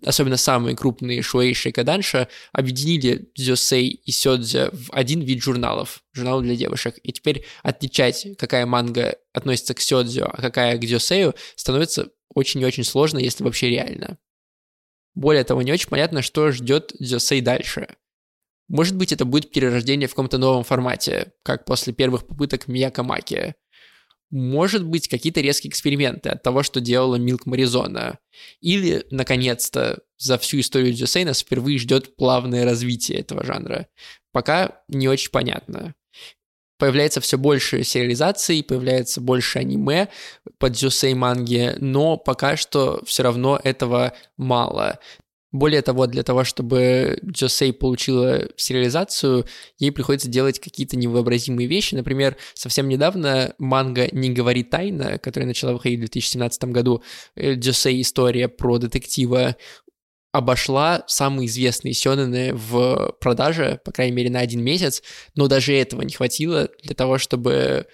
особенно 0.05 0.37
самые 0.37 0.77
крупные 0.77 1.23
Шуэйши 1.23 1.69
и 1.69 1.73
Каданша, 1.73 2.29
объединили 2.53 3.31
Дзюсей 3.37 3.89
и 3.89 4.11
Сёдзя 4.11 4.71
в 4.73 4.91
один 4.93 5.21
вид 5.21 5.43
журналов, 5.43 6.03
журнал 6.13 6.41
для 6.41 6.57
девушек. 6.57 6.99
И 7.03 7.13
теперь 7.13 7.45
отличать, 7.63 8.27
какая 8.37 8.67
манга 8.67 9.17
относится 9.33 9.75
к 9.75 9.81
Сёдзю, 9.81 10.25
а 10.27 10.41
какая 10.41 10.77
к 10.77 10.81
Дзюсею, 10.81 11.35
становится 11.55 12.09
очень 12.35 12.61
и 12.63 12.67
очень 12.67 12.85
сложно, 12.85 13.19
если 13.19 13.45
вообще 13.45 13.71
реально. 13.71 14.19
Более 15.15 15.45
того, 15.45 15.63
не 15.63 15.73
очень 15.73 15.89
понятно, 15.89 16.23
что 16.23 16.51
ждет 16.51 16.93
Дзюсей 16.99 17.41
дальше– 17.41 17.89
может 18.69 18.97
быть, 18.97 19.13
это 19.13 19.25
будет 19.25 19.51
перерождение 19.51 20.09
в 20.09 20.13
каком-то 20.13 20.39
новом 20.39 20.65
формате, 20.65 21.33
как 21.43 21.65
после 21.65 21.93
первых 21.93 22.27
попыток 22.27 22.67
Мияка 22.67 23.03
Маки. 23.03 23.55
Может 24.31 24.85
быть, 24.85 25.07
какие-то 25.07 25.41
резкие 25.41 25.71
эксперименты 25.71 26.31
от 26.31 26.43
того, 26.43 26.63
что 26.63 26.81
делала 26.81 27.17
Милк 27.17 27.47
Маризона. 27.47 28.19
Или, 28.61 29.07
наконец-то, 29.11 30.01
за 30.17 30.39
всю 30.39 30.61
историю 30.61 30.95
Дюсей 30.95 31.25
нас 31.25 31.41
впервые 31.41 31.79
ждет 31.79 32.17
плавное 32.17 32.65
развитие 32.65 33.21
этого 33.21 33.45
жанра. 33.45 33.87
Пока 34.33 34.83
не 34.89 35.09
очень 35.09 35.31
понятно. 35.31 35.95
Появляется 36.79 37.21
все 37.21 37.39
больше 37.39 37.85
сериализаций, 37.85 38.63
появляется 38.63 39.21
больше 39.21 39.61
аниме 39.61 40.09
под 40.59 40.73
дзюсей 40.73 41.15
манги, 41.15 41.75
но 41.79 42.17
пока 42.17 42.57
что 42.57 43.03
все 43.05 43.23
равно 43.23 43.61
этого 43.63 44.13
мало. 44.37 44.99
Более 45.55 45.83
того, 45.83 46.09
для 46.09 46.25
того, 46.25 46.43
чтобы 46.43 47.21
Джосей 47.25 47.73
получила 47.73 48.49
сериализацию, 48.57 49.45
ей 49.79 49.93
приходится 49.93 50.29
делать 50.29 50.59
какие-то 50.59 50.97
невообразимые 50.97 51.69
вещи. 51.69 51.95
Например, 51.95 52.37
совсем 52.55 52.89
недавно 52.89 53.55
манга 53.59 54.09
«Не 54.11 54.31
говори 54.31 54.65
тайна», 54.65 55.17
которая 55.19 55.47
начала 55.47 55.75
выходить 55.75 55.99
в 55.99 56.11
2017 56.11 56.65
году, 56.73 57.05
э, 57.37 57.55
Джосей 57.55 58.01
история 58.01 58.49
про 58.49 58.79
детектива, 58.79 59.55
обошла 60.35 61.05
самые 61.07 61.47
известные 61.47 61.95
сёнэны 61.95 62.53
в 62.55 63.15
продаже, 63.21 63.81
по 63.85 63.93
крайней 63.93 64.17
мере, 64.17 64.31
на 64.31 64.41
один 64.41 64.65
месяц, 64.65 65.01
но 65.37 65.47
даже 65.47 65.73
этого 65.73 66.03
не 66.03 66.13
хватило 66.13 66.69
для 66.83 66.97
того, 66.97 67.19
чтобы 67.19 67.87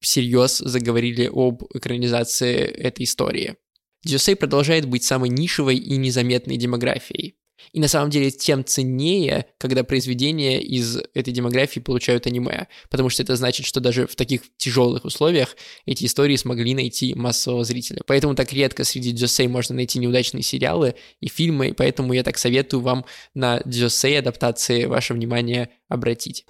всерьез 0.00 0.58
заговорили 0.58 1.26
об 1.26 1.64
экранизации 1.74 2.56
этой 2.60 3.02
истории. 3.02 3.56
Дюсей 4.04 4.36
продолжает 4.36 4.86
быть 4.86 5.02
самой 5.02 5.28
нишевой 5.28 5.76
и 5.76 5.96
незаметной 5.96 6.56
демографией. 6.56 7.34
И 7.72 7.80
на 7.80 7.88
самом 7.88 8.10
деле 8.10 8.30
тем 8.30 8.64
ценнее, 8.64 9.46
когда 9.58 9.84
произведения 9.84 10.60
из 10.60 10.98
этой 11.14 11.32
демографии 11.32 11.80
получают 11.80 12.26
аниме, 12.26 12.68
потому 12.90 13.08
что 13.08 13.22
это 13.22 13.36
значит, 13.36 13.66
что 13.66 13.80
даже 13.80 14.06
в 14.06 14.16
таких 14.16 14.42
тяжелых 14.56 15.04
условиях 15.04 15.56
эти 15.84 16.04
истории 16.04 16.36
смогли 16.36 16.74
найти 16.74 17.14
массового 17.14 17.64
зрителя. 17.64 18.02
Поэтому 18.06 18.34
так 18.34 18.52
редко 18.52 18.84
среди 18.84 19.12
Джосей 19.12 19.48
можно 19.48 19.74
найти 19.74 19.98
неудачные 19.98 20.42
сериалы 20.42 20.94
и 21.20 21.28
фильмы, 21.28 21.68
и 21.68 21.72
поэтому 21.72 22.12
я 22.12 22.22
так 22.22 22.38
советую 22.38 22.80
вам 22.80 23.04
на 23.34 23.60
Джосей 23.66 24.18
адаптации 24.18 24.84
ваше 24.84 25.14
внимание 25.14 25.70
обратить. 25.88 26.44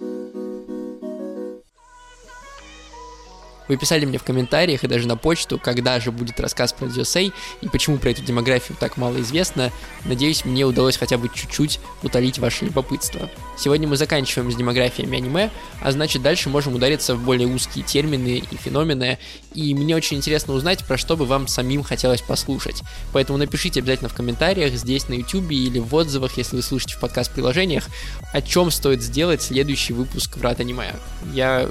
Вы 3.67 3.77
писали 3.77 4.05
мне 4.05 4.17
в 4.17 4.23
комментариях 4.23 4.83
и 4.83 4.87
даже 4.87 5.07
на 5.07 5.17
почту, 5.17 5.59
когда 5.59 5.99
же 5.99 6.11
будет 6.11 6.39
рассказ 6.39 6.73
про 6.73 6.87
Дзюсей 6.87 7.33
и 7.61 7.69
почему 7.69 7.97
про 7.97 8.11
эту 8.11 8.21
демографию 8.23 8.77
так 8.79 8.97
мало 8.97 9.19
известно. 9.21 9.71
Надеюсь, 10.05 10.45
мне 10.45 10.65
удалось 10.65 10.97
хотя 10.97 11.17
бы 11.17 11.29
чуть-чуть 11.33 11.79
утолить 12.03 12.39
ваше 12.39 12.65
любопытство. 12.65 13.29
Сегодня 13.57 13.87
мы 13.87 13.97
заканчиваем 13.97 14.51
с 14.51 14.55
демографиями 14.55 15.17
аниме, 15.17 15.51
а 15.81 15.91
значит 15.91 16.21
дальше 16.21 16.49
можем 16.49 16.75
удариться 16.75 17.15
в 17.15 17.23
более 17.23 17.47
узкие 17.47 17.83
термины 17.83 18.43
и 18.49 18.55
феномены, 18.55 19.19
и 19.53 19.73
мне 19.73 19.95
очень 19.95 20.17
интересно 20.17 20.53
узнать, 20.53 20.85
про 20.85 20.97
что 20.97 21.17
бы 21.17 21.25
вам 21.25 21.47
самим 21.47 21.83
хотелось 21.83 22.21
послушать. 22.21 22.83
Поэтому 23.13 23.37
напишите 23.37 23.79
обязательно 23.79 24.09
в 24.09 24.13
комментариях 24.13 24.73
здесь 24.73 25.07
на 25.09 25.13
YouTube 25.13 25.51
или 25.51 25.79
в 25.79 25.93
отзывах, 25.95 26.37
если 26.37 26.55
вы 26.55 26.61
слушаете 26.61 26.95
в 26.95 26.99
подкаст-приложениях, 26.99 27.85
о 28.33 28.41
чем 28.41 28.71
стоит 28.71 29.01
сделать 29.01 29.41
следующий 29.41 29.93
выпуск 29.93 30.37
Врат 30.37 30.59
аниме. 30.59 30.93
Я 31.33 31.69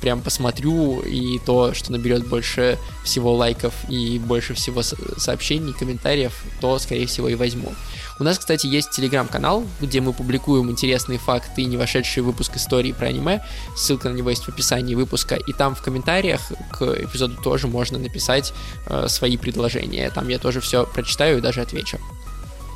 прям 0.00 0.22
посмотрю, 0.22 1.00
и 1.00 1.38
то, 1.38 1.74
что 1.74 1.92
наберет 1.92 2.26
больше 2.26 2.78
всего 3.04 3.34
лайков 3.34 3.74
и 3.88 4.18
больше 4.18 4.54
всего 4.54 4.82
сообщений, 4.82 5.72
комментариев, 5.72 6.32
то, 6.60 6.78
скорее 6.78 7.06
всего, 7.06 7.28
и 7.28 7.34
возьму. 7.34 7.72
У 8.20 8.24
нас, 8.24 8.38
кстати, 8.38 8.66
есть 8.66 8.90
телеграм-канал, 8.90 9.64
где 9.80 10.00
мы 10.00 10.12
публикуем 10.12 10.70
интересные 10.70 11.20
факты 11.20 11.62
и 11.62 11.66
не 11.66 11.76
вошедший 11.76 12.22
выпуск 12.24 12.56
истории 12.56 12.90
про 12.90 13.06
аниме. 13.08 13.44
Ссылка 13.76 14.08
на 14.08 14.14
него 14.14 14.30
есть 14.30 14.42
в 14.42 14.48
описании 14.48 14.96
выпуска. 14.96 15.36
И 15.36 15.52
там 15.52 15.76
в 15.76 15.82
комментариях 15.82 16.40
к 16.72 16.82
эпизоду 16.82 17.40
тоже 17.40 17.68
можно 17.68 17.96
написать 17.96 18.52
э, 18.86 19.06
свои 19.08 19.36
предложения. 19.36 20.10
Там 20.10 20.28
я 20.28 20.40
тоже 20.40 20.60
все 20.60 20.84
прочитаю 20.84 21.38
и 21.38 21.40
даже 21.40 21.60
отвечу. 21.60 21.98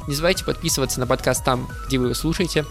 Не 0.07 0.15
забывайте 0.15 0.45
подписываться 0.45 1.01
на 1.01 1.09
подкаст 1.09 1.45
там, 1.45 1.69
где 1.89 1.99
вы 1.99 2.07
его 2.07 2.15
слушаете. 2.15 2.65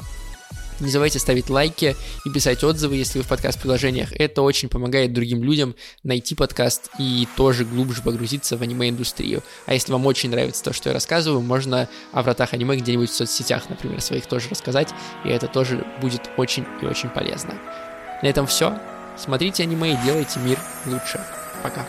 Не 0.82 0.90
забывайте 0.90 1.20
ставить 1.20 1.52
лайки 1.52 1.96
и 2.26 2.30
писать 2.32 2.64
отзывы, 2.64 2.96
если 2.96 3.20
вы 3.20 3.24
в 3.24 3.28
подкаст-приложениях. 3.28 4.12
Это 4.14 4.42
очень 4.42 4.68
помогает 4.68 5.14
другим 5.14 5.44
людям 5.44 5.76
найти 6.02 6.34
подкаст 6.34 6.90
и 6.98 7.28
тоже 7.38 7.66
глубже 7.66 8.02
погрузиться 8.02 8.58
в 8.58 8.64
аниме-индустрию. 8.64 9.44
А 9.68 9.76
если 9.76 9.92
вам 9.92 10.08
очень 10.08 10.32
нравится 10.32 10.64
то, 10.64 10.74
что 10.74 10.90
я 10.90 10.94
рассказываю, 10.94 11.42
можно 11.42 11.88
о 12.12 12.24
вратах 12.24 12.54
аниме 12.54 12.78
где-нибудь 12.78 13.12
в 13.12 13.14
соцсетях, 13.14 13.70
например, 13.70 14.02
своих 14.02 14.26
тоже 14.26 14.50
рассказать, 14.50 14.90
и 15.24 15.30
это 15.30 15.48
тоже 15.48 15.86
будет 16.02 16.32
очень 16.38 16.66
и 16.82 16.86
очень 16.86 17.10
полезно. 17.10 17.54
На 18.24 18.28
этом 18.28 18.48
все. 18.48 18.76
Смотрите 19.20 19.62
аниме 19.62 19.94
и 19.94 19.98
делайте 20.04 20.40
мир 20.40 20.58
лучше. 20.88 21.24
Пока. 21.62 21.86